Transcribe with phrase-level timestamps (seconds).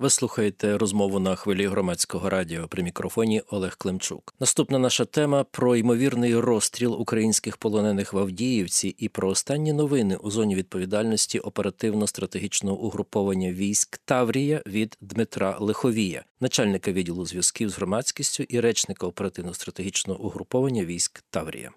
[0.00, 4.34] Ви слухаєте розмову на хвилі громадського радіо при мікрофоні Олег Климчук.
[4.40, 10.30] Наступна наша тема про ймовірний розстріл українських полонених в Авдіївці і про останні новини у
[10.30, 18.60] зоні відповідальності оперативно-стратегічного угруповання військ Таврія від Дмитра Лиховія, начальника відділу зв'язків з громадськістю і
[18.60, 21.70] речника оперативно-стратегічного угруповання військ Таврія.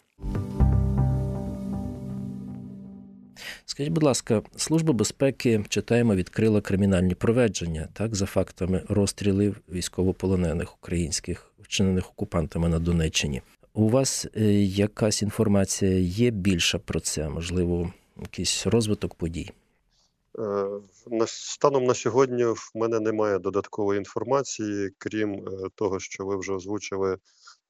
[3.66, 11.52] Скажіть, будь ласка, Служба безпеки читаємо, відкрила кримінальні проведження так за фактами розстрілів військовополонених українських,
[11.60, 13.42] вчинених окупантами на Донеччині.
[13.74, 17.30] У вас е, якась інформація є більша про це?
[17.30, 19.52] Можливо, якийсь розвиток подій?
[20.40, 20.68] Е,
[21.28, 27.18] станом на сьогодні в мене немає додаткової інформації, крім е, того, що ви вже озвучили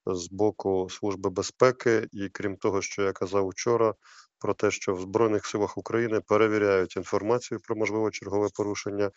[0.05, 3.93] з боку Служби безпеки, і крім того, що я казав вчора,
[4.41, 9.11] про те, що в Збройних силах України перевіряють інформацію про можливе чергове порушення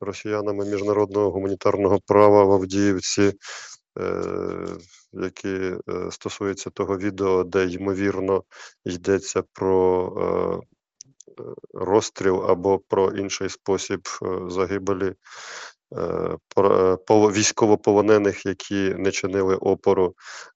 [0.00, 3.32] росіянами міжнародного гуманітарного права в Авдіївці,
[3.98, 4.22] е,
[5.12, 8.44] які е, стосуються того відео, де ймовірно
[8.84, 10.82] йдеться про е,
[11.74, 14.00] розстріл або про інший спосіб
[14.48, 15.14] загибелі
[17.08, 20.14] військовополонених, які не чинили опору.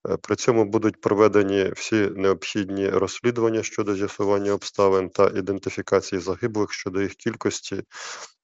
[0.09, 7.01] Е, при цьому будуть проведені всі необхідні розслідування щодо з'ясування обставин та ідентифікації загиблих щодо
[7.01, 7.83] їх кількості.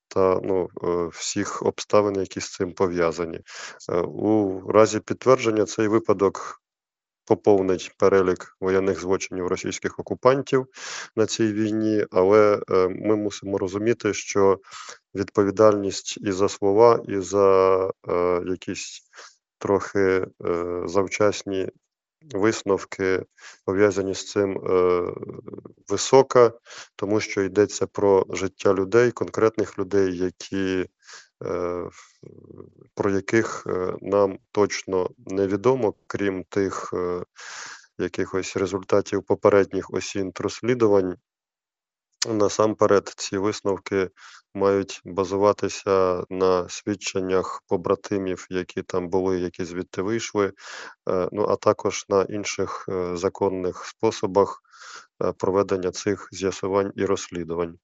[0.08, 0.68] Та ну,
[1.12, 3.40] всіх обставин, які з цим пов'язані.
[4.04, 6.61] У разі підтвердження цей випадок
[7.36, 10.66] поповнить перелік воєнних злочинів російських окупантів
[11.16, 14.58] на цій війні, але е, ми мусимо розуміти, що
[15.14, 19.02] відповідальність і за слова, і за е, якісь
[19.58, 21.68] трохи е, завчасні
[22.30, 23.24] висновки
[23.64, 25.02] пов'язані з цим е,
[25.88, 26.52] висока,
[26.96, 30.86] тому що йдеться про життя людей, конкретних людей, які
[32.94, 37.24] про яких е, нам точно невідомо, крім тих е,
[37.98, 41.16] якихось результатів попередніх осінь розслідувань.
[42.28, 44.10] Насамперед, ці висновки
[44.54, 50.52] мають базуватися на свідченнях побратимів, які там були, які звідти вийшли,
[51.32, 54.62] ну а також на інших законних способах
[55.11, 57.78] Е, проведення цих з'ясувань і розслідувань.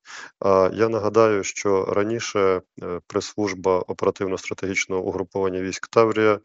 [0.73, 6.41] Я нагадаю, що раніше е, прес-служба оперативно-стратегічного угруповання військ Таврія.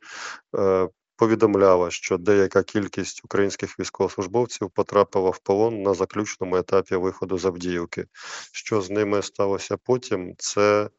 [0.58, 7.46] Е, повідомляла, що деяка кількість українських військовослужбовців потрапила в полон на заключному етапі виходу з
[7.46, 8.06] Авдіївки.
[8.52, 10.34] Що з ними сталося потім?
[10.38, 10.90] Це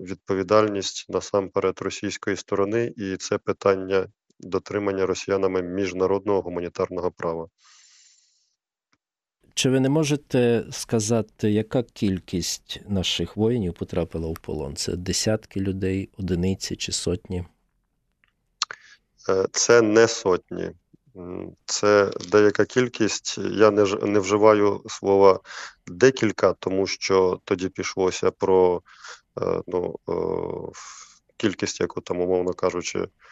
[0.00, 4.06] відповідальність насамперед російської сторони, і це питання
[4.40, 7.48] дотримання росіянами міжнародного гуманітарного права.
[9.60, 14.76] Чи ви не можете сказати, яка кількість наших воїнів потрапила в полон?
[14.76, 17.44] Це десятки людей, одиниці чи сотні?
[19.28, 20.70] Е, це не сотні.
[21.64, 23.38] Це деяка кількість.
[23.38, 25.40] Я не не вживаю слова
[25.86, 28.82] декілька, тому що тоді пішлося про
[29.42, 29.96] е, ну,
[31.36, 33.29] кількість, яку там, умовно кажучи, Е,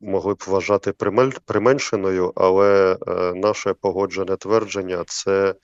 [0.00, 0.92] могли б вважати
[1.44, 5.54] применшеною, але е, наше погоджене твердження це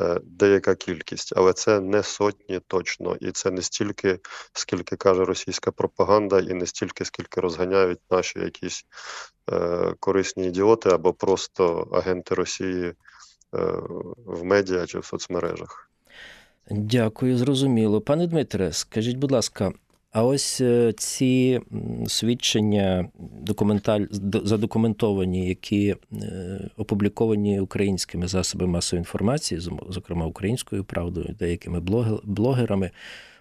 [0.00, 4.18] е, деяка кількість, але це не сотні точно, і це не стільки,
[4.52, 8.84] скільки каже російська пропаганда, і не стільки, скільки розганяють наші якісь
[10.00, 12.92] корисні ідіоти або просто агенти Росії
[14.26, 15.90] в медіа чи в соцмережах.
[16.70, 18.00] Дякую, зрозуміло.
[18.00, 19.72] Пане Дмитре, скажіть, будь ласка,
[20.12, 21.60] а ось е, ці
[22.06, 23.08] свідчення
[23.40, 24.06] документаль...
[24.44, 31.80] задокументовані, які е, опубліковані українськими засобами масової інформації, зокрема українською правдою, деякими
[32.24, 32.90] блогерами,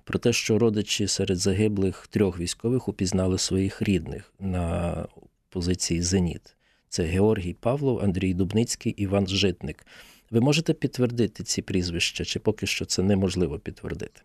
[0.03, 5.05] про те, що родичі серед загиблих трьох військових упізнали своїх рідних на
[5.49, 6.55] позиції Зеніт.
[6.89, 9.85] Це Георгій Павлов, Андрій Дубницький, Іван Житник.
[10.31, 14.21] Ви можете підтвердити ці прізвища, чи поки що це неможливо підтвердити?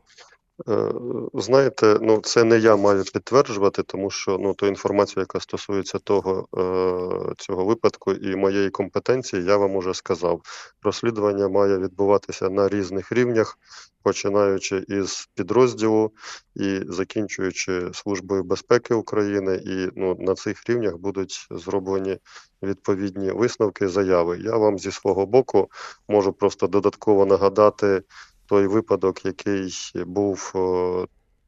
[0.69, 0.93] Е,
[1.35, 6.49] знаєте, ну це не я маю підтверджувати, тому що ну ту інформацію, яка стосується того
[6.59, 10.41] е, цього випадку і моєї компетенції, я вам уже сказав.
[10.83, 13.59] Розслідування має відбуватися на різних рівнях,
[14.03, 16.13] починаючи із підрозділу
[16.55, 22.19] і закінчуючи службою безпеки України, і ну на цих рівнях будуть зроблені
[22.63, 24.39] відповідні висновки, заяви.
[24.39, 25.71] Я вам зі свого боку
[26.09, 28.03] можу просто додатково нагадати
[28.47, 30.53] той випадок, який був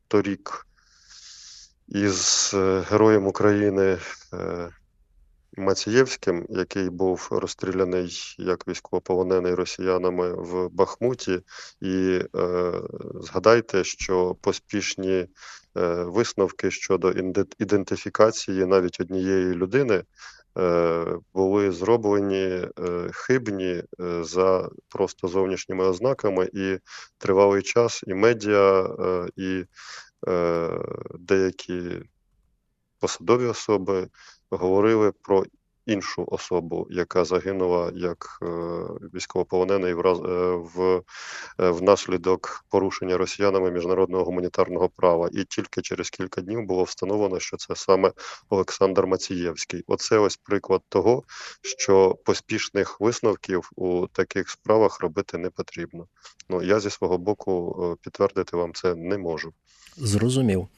[0.08, 0.66] торік
[1.88, 3.98] із е, Героєм України
[4.34, 4.68] е,
[5.56, 11.40] Мацієвським, який був розстріляний як військовополонений росіянами в Бахмуті,
[11.80, 12.72] і е,
[13.14, 15.26] згадайте, що поспішні
[16.04, 17.14] висновки щодо
[17.58, 20.04] ідентифікації навіть однієї людини
[21.34, 22.70] були зроблені е,
[23.12, 26.78] хибні е, за просто зовнішніми ознаками, і
[27.18, 29.64] тривалий час, і медіа, е, і
[31.18, 32.02] деякі
[33.00, 34.08] посадові особи
[34.50, 35.44] говорили про
[35.86, 38.46] іншу особу, яка загинула як е,
[39.14, 40.22] військовополонений враз е,
[40.74, 41.02] в
[41.60, 47.56] е, внаслідок порушення росіянами міжнародного гуманітарного права, і тільки через кілька днів було встановлено, що
[47.56, 48.12] це саме
[48.50, 49.84] Олександр Мацієвський.
[49.86, 51.22] Оце ось приклад того,
[51.62, 56.06] що поспішних висновків у таких справах робити не потрібно.
[56.48, 59.52] Ну я зі свого боку підтвердити вам це не можу.
[59.96, 60.68] Зрозумів.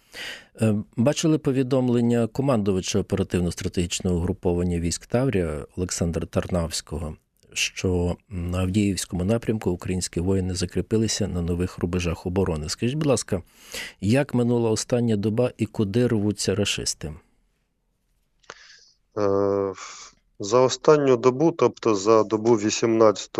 [0.61, 7.17] Е, бачили повідомлення командувача оперативно-стратегічного угруповання військ Таврія Олександра Тарнавського,
[7.53, 12.69] що на Авдіївському напрямку українські воїни закріпилися на нових рубежах оборони.
[12.69, 13.43] Скажіть, будь ласка,
[14.00, 17.14] як минула остання доба і куди рвуться рашисти?
[20.40, 23.38] За останню добу, тобто за добу 18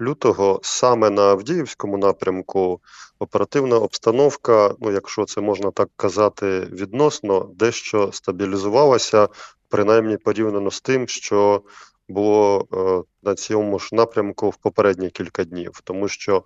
[0.00, 2.80] лютого, саме на Авдіївському напрямку,
[3.18, 9.28] оперативна обстановка, ну якщо це можна так казати, відносно дещо стабілізувалася,
[9.68, 11.62] принаймні порівняно з тим, що
[12.08, 16.44] було е, на цьому ж напрямку в попередні кілька днів, тому що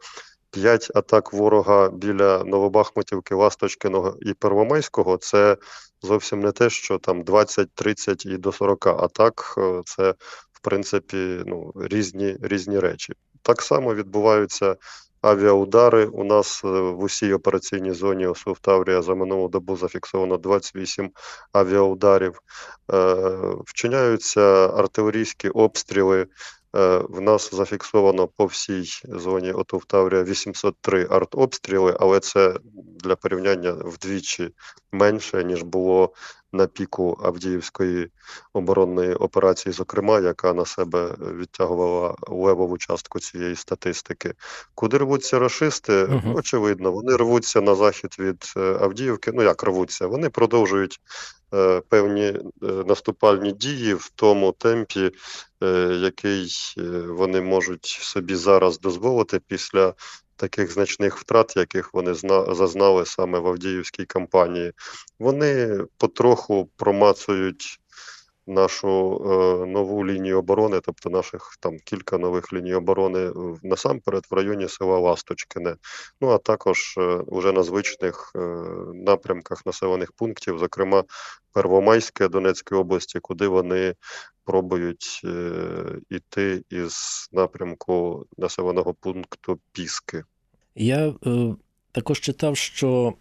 [0.54, 5.56] п'ять атак ворога біля Новобахмутівки, Ласточкиного і Первомайського це
[6.02, 9.54] зовсім не те, що там 20, 30 і до 40 атак.
[9.58, 10.10] Е, це
[10.52, 13.12] в принципі ну різні різні речі.
[13.42, 14.76] Так само відбуваються
[15.22, 16.06] авіаудари.
[16.06, 21.10] У нас е, в усій операційній зоні ОСУ Таврія за минулу добу зафіксовано 28
[21.52, 22.38] авіаударів.
[22.92, 23.14] Е,
[23.66, 26.26] вчиняються артилерійські обстріли.
[26.74, 32.54] Е, в нас зафіксовано по всій зоні ОТУ Таврія 803 артобстріли, але це
[33.04, 34.50] для порівняння вдвічі
[34.92, 36.12] менше ніж було
[36.52, 38.10] на піку Авдіївської
[38.52, 44.34] оборонної операції, зокрема, яка на себе відтягувала левову частку цієї статистики.
[44.74, 46.04] Куди рвуться рашисти?
[46.04, 46.34] Угу.
[46.34, 49.32] Очевидно, вони рвуться на захід від е, Авдіївки.
[49.34, 50.06] Ну як рвуться?
[50.06, 51.00] Вони продовжують.
[51.54, 55.10] Е, певні е, наступальні дії в тому темпі,
[56.00, 56.48] який
[57.08, 59.94] вони можуть собі зараз дозволити після
[60.36, 62.14] таких значних втрат, яких вони
[62.54, 64.72] зазнали саме в Авдіївській кампанії,
[65.18, 67.80] вони потроху промацують
[68.46, 73.30] нашу е, нову лінію оборони, тобто наших там кілька нових ліній оборони
[73.62, 75.76] насамперед в районі села Ласточкине,
[76.20, 78.38] ну а також е, уже на звичних е,
[78.94, 81.04] напрямках населених пунктів, зокрема
[81.52, 83.94] Первомайське Донецької області, куди вони
[84.44, 85.60] пробують е,
[86.10, 90.24] іти із напрямку населеного пункту Піски.
[90.74, 91.54] Я е,
[91.92, 93.14] також читав, що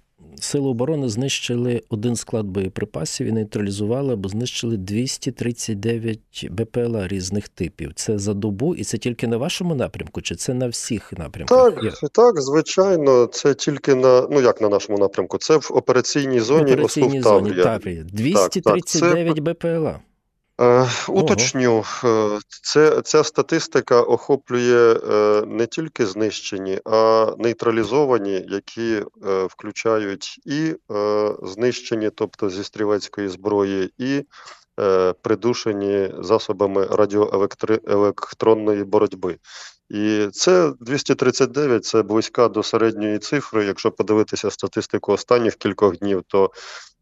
[0.43, 6.19] Сили оборони знищили один склад боєприпасів і нейтралізували або знищили 239
[6.51, 7.91] БПЛА різних типів.
[7.95, 11.73] Це за добу, і це тільки на вашому напрямку, чи це на всіх напрямках?
[11.73, 11.91] Так, Є.
[12.11, 15.37] так, звичайно, це тільки на ну як на нашому напрямку.
[15.37, 16.71] Це в операційній зоні.
[16.71, 18.03] В операційній зоні Таврія.
[18.03, 19.53] 239 так, так, це...
[19.53, 19.99] БПЛА.
[20.61, 29.03] Е, уточню, е, це, ця статистика охоплює е, не тільки знищені, а нейтралізовані, які
[29.49, 30.75] включають і
[31.43, 34.25] знищені, тобто зі стрілецької зброї, і
[35.21, 39.37] придушені засобами радіоелектронної боротьби.
[39.89, 43.65] І це 239, це близька до середньої цифри.
[43.65, 46.51] Якщо подивитися статистику останніх кількох днів, то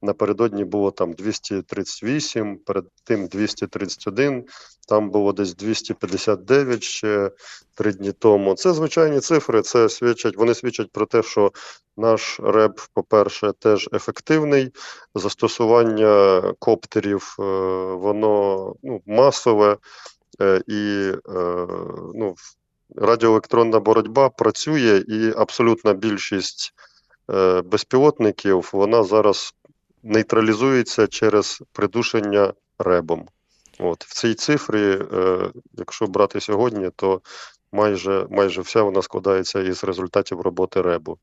[0.02, 4.46] напередодні було там 238, перед тим 231,
[4.88, 7.32] там було десь 259 ще
[7.76, 8.56] три дні тому.
[8.56, 9.62] Це звичайні цифри.
[9.62, 10.38] Це свідчать.
[10.38, 11.52] Вони свідчать про те, що
[11.98, 14.72] наш РЕБ, по-перше, теж ефективний.
[15.16, 17.44] Застосування коптерів, е,
[17.94, 19.78] воно ну, масове
[20.42, 21.68] е, і е,
[22.16, 22.36] ну,
[22.96, 26.74] радіоелектронна боротьба працює, і абсолютна більшість
[27.66, 29.54] безпілотників вона зараз
[30.04, 33.28] нейтралізується через придушення ребом.
[33.80, 37.22] От В цій цифрі, е, якщо брати сьогодні, то
[37.72, 41.18] майже майже вся вона складається із результатів роботи ребу.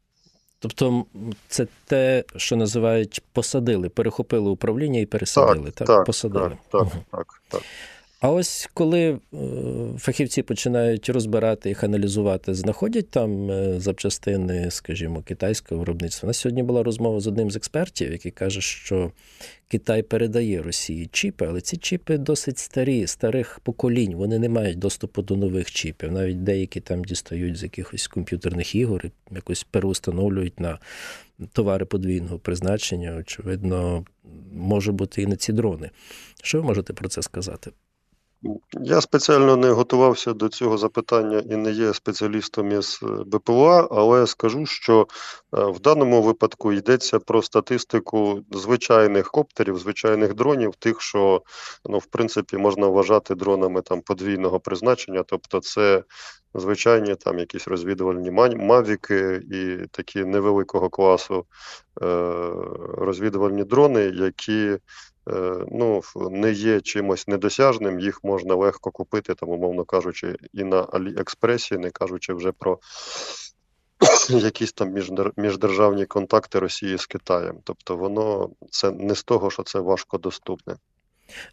[0.58, 1.04] Тобто
[1.48, 5.70] це те, що називають посадили, перехопили управління і пересадили.
[5.70, 6.58] Так, так, так посадили.
[6.72, 7.62] Так, так, так.
[8.20, 9.18] А ось коли е,
[9.98, 16.26] фахівці починають розбирати їх, аналізувати, знаходять там е, запчастини, скажімо, китайського виробництва.
[16.26, 19.12] У нас сьогодні була розмова з одним з експертів, який каже, що
[19.68, 24.14] Китай передає Росії чіпи, але ці чіпи досить старі, старих поколінь.
[24.14, 26.12] Вони не мають доступу до нових чіпів.
[26.12, 30.78] Навіть деякі там дістають з якихось комп'ютерних ігор і якось переустановлюють на
[31.52, 33.16] товари подвійного призначення.
[33.16, 34.04] Очевидно,
[34.52, 35.90] може бути і на ці дрони.
[36.42, 37.70] Що ви можете про це сказати?
[38.72, 44.26] Я спеціально не готувався до цього запитання і не є спеціалістом із е, БПЛА, але
[44.26, 51.42] скажу, що е, в даному випадку йдеться про статистику звичайних коптерів, звичайних дронів, тих, що
[51.84, 56.02] ну, в принципі можна вважати дронами там подвійного призначення, тобто це
[56.54, 61.44] звичайні там якісь розвідувальні мавіки і такі невеликого класу
[62.02, 62.06] е,
[62.98, 64.78] розвідувальні дрони, які
[65.72, 71.78] ну, не є чимось недосяжним, їх можна легко купити, там, умовно кажучи, і на Аліекспресі,
[71.78, 72.78] не кажучи вже про
[74.28, 74.94] якісь там
[75.36, 77.58] міждержавні контакти Росії з Китаєм.
[77.64, 80.76] Тобто воно це не з того, що це важко доступне.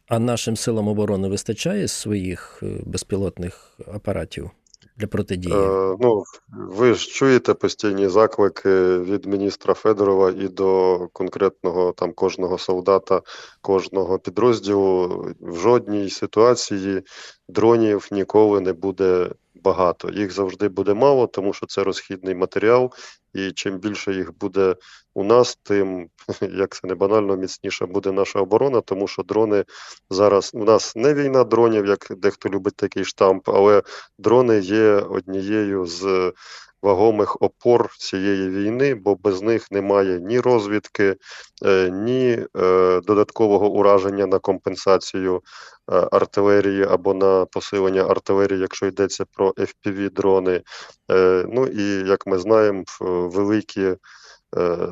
[0.07, 4.51] А нашим силам оборони вистачає своїх е, безпілотних апаратів?
[4.97, 5.53] Для протидії?
[5.53, 12.57] Е, Ну ви ж чуєте постійні заклики від міністра Федорова і до конкретного там кожного
[12.57, 13.21] солдата,
[13.61, 15.07] кожного підрозділу
[15.39, 17.01] в жодній ситуації
[17.49, 19.29] дронів ніколи не буде
[19.65, 20.09] багато.
[20.09, 22.93] Їх завжди буде мало, тому що це розхідний матеріал,
[23.33, 24.75] і чим більше їх буде
[25.13, 26.09] у нас, тим
[26.41, 29.63] як це не банально, міцніша буде наша оборона, тому що дрони
[30.09, 33.83] зараз у нас не війна дронів, як дехто любить такий штамп, але
[34.17, 36.33] дрони є однією з
[36.85, 41.15] вагомих опор цієї війни, бо без них немає ні розвідки,
[41.65, 45.35] е, ні е, додаткового ураження на компенсацію
[45.91, 50.61] е, артилерії або на посилення артилерії, якщо йдеться про fpv дрони.
[51.47, 53.95] Ну і як ми знаємо, великі.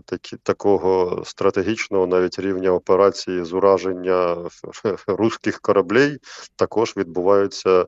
[0.06, 4.50] Такі такого стратегічного навіть рівня операції з ураження
[5.08, 6.18] руських кораблей
[6.56, 7.86] також відбуваються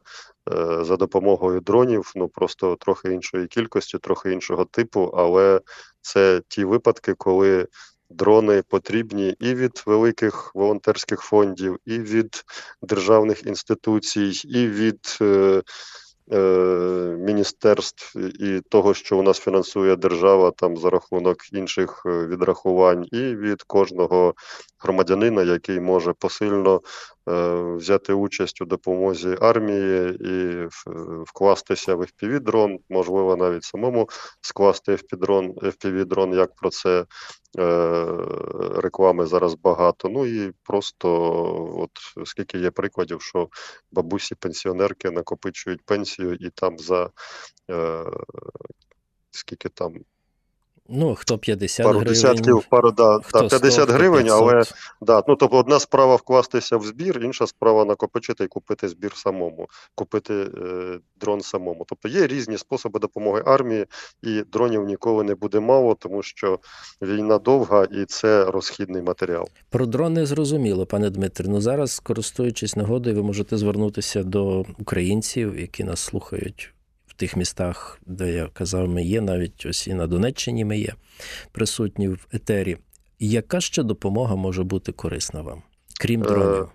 [0.53, 5.62] Е, за допомогою дронів, ну просто трохи іншої кількості, трохи іншого типу, але
[6.01, 7.67] це ті випадки, коли
[8.10, 12.44] дрони потрібні і від великих волонтерських фондів, і від
[12.82, 15.62] державних інституцій, і від е, е,
[17.17, 23.36] міністерств і того, що у нас фінансує держава там за рахунок інших е, відрахувань, і
[23.36, 24.34] від кожного
[24.79, 26.82] громадянина, який може посильно
[27.14, 30.67] Е, взяти участь у допомозі армії і
[31.25, 34.10] вкластися в fpv дрон можливо, навіть самому
[34.41, 37.05] скласти FPV-дрон, FPV-дрон, як про це е,
[38.75, 40.10] реклами зараз багато.
[40.10, 41.10] Ну і просто
[41.77, 43.50] от скільки є прикладів, що
[43.91, 47.10] бабусі пенсіонерки накопичують пенсію і там за
[47.72, 48.03] е,
[49.32, 49.94] скільки там
[50.89, 54.63] Ну, хто 50 пару гривень, десятків, пару да, хто да, 50 100, гривень, але
[55.01, 59.69] да, ну тобто одна справа вкластися в збір, інша справа накопичити і купити збір самому,
[59.95, 61.85] купити е, дрон самому.
[61.87, 63.85] Тобто є різні способи допомоги армії,
[64.23, 66.59] і дронів ніколи не буде мало, тому що
[67.01, 69.47] війна довга і це розхідний матеріал.
[69.69, 71.45] Про дрони зрозуміло, пане Дмитре.
[71.49, 76.75] Ну зараз, користуючись нагодою, ви можете звернутися до українців, які нас слухають
[77.15, 80.93] тих містах, де я казав, ми є, навіть ось і на Донеччині ми є
[81.51, 82.77] присутні в етері.
[83.19, 85.63] Яка ще допомога може бути корисна вам,
[86.00, 86.69] крім е, дронів?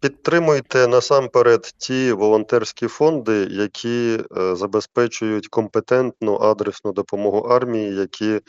[0.00, 8.40] Підтримуйте насамперед ті волонтерські фонди, які е, забезпечують компетентну адресну допомогу армії, які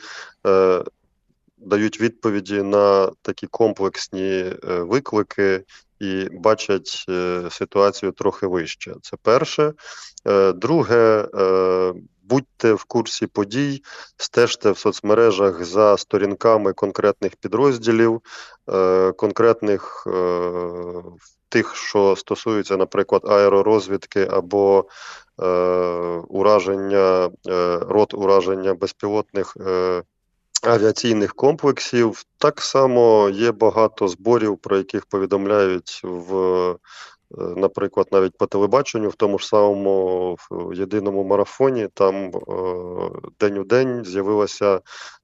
[0.46, 0.84] е,
[1.58, 5.64] дають відповіді на такі комплексні е, виклики,
[6.00, 8.94] і бачать е, ситуацію трохи вище.
[9.02, 9.72] Це перше.
[10.26, 13.82] Е, друге, е, будьте в курсі подій,
[14.16, 18.20] стежте в соцмережах за сторінками конкретних підрозділів,
[19.16, 20.06] конкретних
[21.48, 24.84] тих, що стосуються, наприклад, аеророзвідки або
[26.28, 27.30] ураження
[27.80, 29.56] рот ураження безпілотних
[30.62, 32.22] авіаційних комплексів.
[32.38, 36.76] Так само є багато зборів, про яких повідомляють в.
[37.38, 42.30] Е, наприклад, навіть по телебаченню, в тому ж самому в єдиному марафоні, там е,
[43.40, 44.80] день у день з'явилася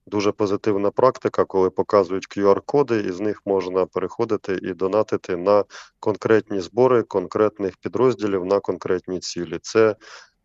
[0.07, 5.63] дуже позитивна практика, коли показують QR-коди, і з них можна переходити і донатити на
[5.99, 9.59] конкретні збори конкретних підрозділів на конкретні цілі.
[9.61, 9.95] Це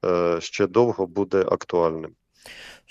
[0.04, 2.14] е, ще довго буде актуальним.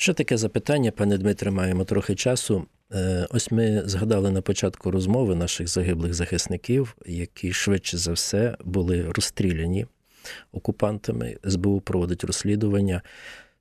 [0.01, 2.65] Що таке запитання, пане Дмитре, маємо трохи часу.
[2.91, 9.11] Е, ось ми згадали на початку розмови наших загиблих захисників, які швидше за все були
[9.11, 9.85] розстріляні
[10.51, 11.37] окупантами.
[11.49, 13.01] СБУ проводить розслідування.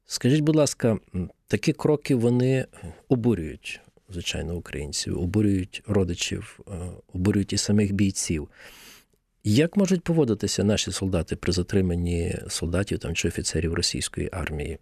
[0.06, 0.98] Скажіть, будь ласка,
[1.46, 2.66] такі кроки вони
[3.08, 3.80] обурюють,
[4.10, 6.72] звичайно, українців, обурюють родичів, е,
[7.14, 8.48] обурюють і самих бійців.
[9.44, 14.78] Як можуть поводитися наші солдати при затриманні солдатів там чи офіцерів російської армії?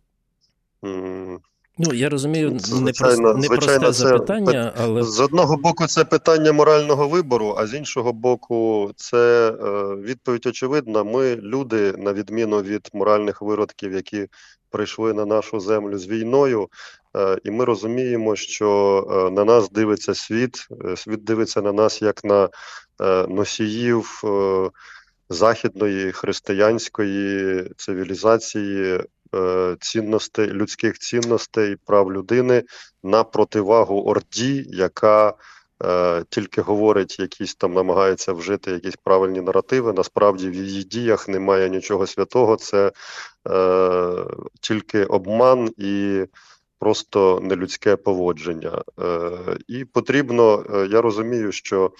[1.79, 7.55] Ну, я розумію, звичайно, не просте запитання, але з одного боку, це питання морального вибору,
[7.59, 11.05] а з іншого боку, це е, відповідь очевидна.
[11.05, 14.27] Ми люди, на відміну від моральних виродків, які
[14.71, 16.69] прийшли на нашу землю з війною,
[17.17, 20.69] е, і ми розуміємо, що е, на нас дивиться світ.
[20.85, 22.49] Е, світ дивиться на нас як на
[23.03, 24.23] е, носіїв.
[24.25, 24.71] Е,
[25.29, 29.01] Західної християнської цивілізації
[29.81, 32.63] цінностей, людських цінностей, прав людини
[33.03, 35.35] на противагу орді, яка
[35.85, 39.93] е, тільки говорить, якісь там намагається вжити якісь правильні наративи.
[39.93, 42.93] Насправді в її діях немає нічого святого, це
[43.49, 44.25] е,
[44.61, 46.25] тільки обман і.
[46.79, 49.31] Просто нелюдське поводження, Е,
[49.69, 50.65] і потрібно.
[50.75, 51.93] Е, я розумію, що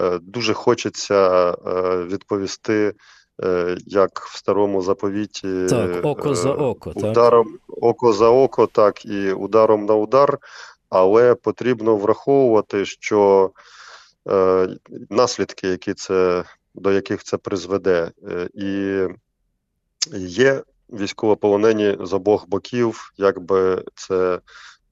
[0.00, 2.92] е, дуже хочеться е, відповісти Е,
[3.86, 7.76] як в старому заповіті так, око за око, ударом так.
[7.82, 10.38] око за око, так і ударом на удар,
[10.88, 13.50] але потрібно враховувати, що
[14.30, 14.68] е,
[15.10, 16.44] наслідки, які це
[16.76, 19.02] до яких це призведе, е, і
[20.18, 24.40] є військовополонені з обох боків, як би це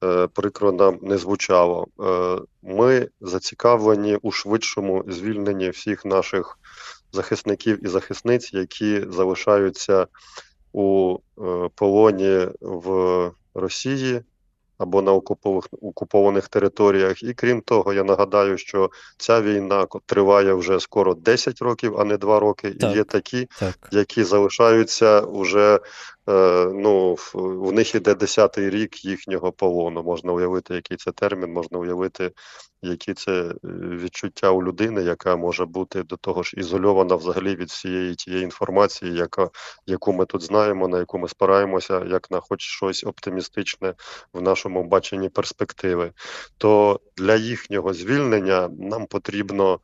[0.05, 1.87] е, прикро нам не звучало.
[2.01, 6.59] Е, Ми зацікавлені у швидшому звільненні всіх наших
[7.14, 10.06] захисників і захисниць, які залишаються
[10.73, 14.21] у е, полоні в Росії
[14.78, 15.12] або на
[15.80, 17.23] окупованих територіях.
[17.23, 22.16] І крім того, я нагадаю, що ця війна триває вже скоро 10 років, а не
[22.16, 22.71] 2 роки.
[22.71, 23.88] Так, і є такі, так.
[23.92, 25.80] які залишаються вже Е,
[26.26, 30.02] ну, в них іде десятий рік їхнього полону.
[30.02, 32.33] Можна уявити, який це термін, можна уявити,
[32.83, 37.69] які це е, відчуття у людини, яка може бути до того ж ізольована взагалі від
[37.69, 39.50] всієї тієї інформації, яка
[39.87, 43.95] яку ми тут знаємо, на яку ми спираємося, як на хоч щось оптимістичне
[44.33, 46.12] в нашому баченні перспективи.
[46.59, 49.81] То для їхнього звільнення нам потрібно.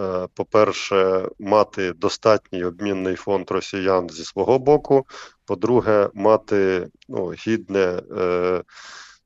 [0.00, 5.06] Е, по-перше, мати достатній обмінний фонд росіян зі свого боку.
[5.44, 8.62] По-друге, мати ну, гідне е,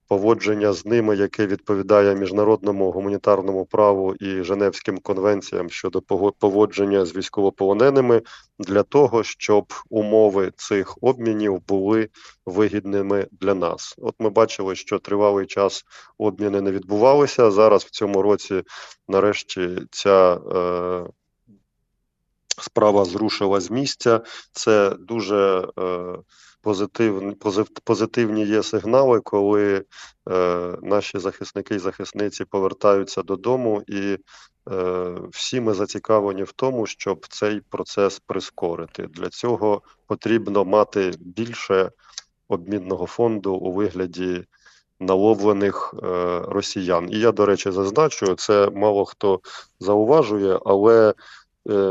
[0.09, 6.03] поводження з ними, яке відповідає міжнародному гуманітарному праву і Женевським конвенціям щодо
[6.39, 8.23] поводження з військовополоненими,
[8.59, 12.09] для того, щоб умови цих обмінів були
[12.47, 13.95] вигідними для нас.
[13.99, 15.85] От ми бачили, що тривалий час
[16.19, 17.51] обміни не відбувалися.
[17.51, 18.63] Зараз в цьому році,
[19.09, 21.07] нарешті, ця е,
[22.59, 24.21] справа зрушила з місця.
[24.53, 26.17] Це дуже е,
[26.67, 27.37] позитивні
[27.85, 29.85] позитивні є сигнали, коли
[30.31, 34.19] е, наші захисники і захисниці повертаються додому, і
[34.71, 39.07] е, всі ми зацікавлені в тому, щоб цей процес прискорити.
[39.07, 41.91] Для цього потрібно мати більше
[42.49, 44.45] обмінного фонду у вигляді.
[45.01, 49.41] Наловлених е, росіян, і я до речі зазначу, це мало хто
[49.81, 51.15] зауважує, але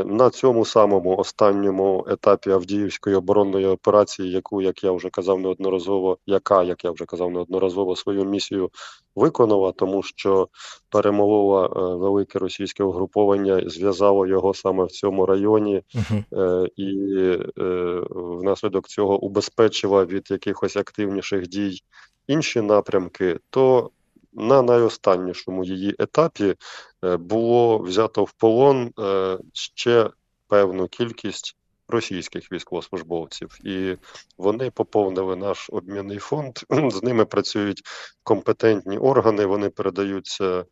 [0.04, 6.62] на цьому самому останньому етапі Авдіївської оборонної операції, яку, як я вже казав, неодноразово, яка,
[6.62, 8.70] як я вже казав, неодноразово свою місію
[9.14, 10.48] виконала, тому що
[10.90, 16.68] перемолола е, велике російське угруповання, зв'язало його саме в цьому районі, uh-huh.
[16.76, 17.38] і
[18.10, 21.80] внаслідок цього убезпечила від якихось активніших дій
[22.26, 23.90] інші напрямки, то
[24.36, 26.54] на найостаннішому її етапі
[27.04, 30.10] е, було взято в полон е, ще
[30.48, 31.56] певну кількість
[31.88, 33.96] російських військовослужбовців, і
[34.38, 36.58] вони поповнили наш обмінний фонд.
[36.90, 37.82] З ними працюють
[38.22, 39.46] компетентні органи.
[39.46, 40.64] Вони передаються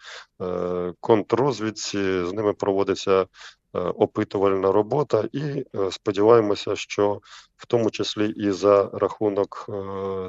[0.42, 3.26] е, контррозвідці, з ними проводиться.
[3.74, 7.20] Опитувальна робота, і сподіваємося, що
[7.56, 9.70] в тому числі і за рахунок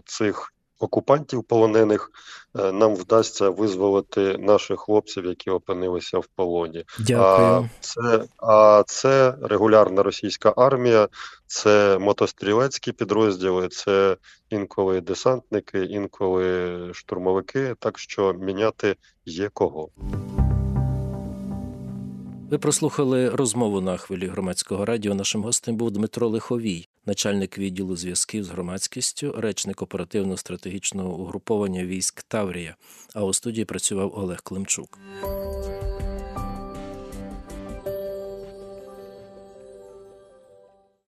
[0.05, 2.11] цих окупантів полонених
[2.59, 6.85] е, нам вдасться визволити наших хлопців, які опинилися в полоні.
[6.99, 7.47] Дякую.
[7.47, 11.07] А це а це регулярна російська армія,
[11.47, 14.17] це мотострілецькі підрозділи, це
[14.49, 17.75] інколи десантники, інколи штурмовики.
[17.79, 19.89] Так що міняти є кого.
[22.49, 25.15] Ви прослухали розмову на хвилі громадського радіо.
[25.15, 32.75] Нашим гостем був Дмитро Лиховій, начальник відділу зв'язків з громадськістю, речник оперативно-стратегічного угруповання військ Таврія.
[33.13, 34.99] А у студії працював Олег Климчук.